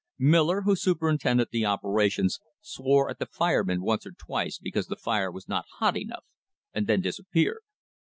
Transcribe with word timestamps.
Miller, 0.17 0.63
who 0.63 0.75
superintended 0.75 1.49
the 1.51 1.63
operations, 1.63 2.39
swore 2.59 3.07
at 3.07 3.19
the 3.19 3.27
fireman 3.27 3.83
once 3.83 4.03
or 4.03 4.11
twice 4.11 4.57
because 4.57 4.87
the 4.87 4.95
fire 4.95 5.29
was 5.29 5.47
not 5.47 5.65
hot 5.77 5.95
enough, 5.95 6.25
and 6.73 6.87
then 6.87 7.01
disappeared. 7.01 7.61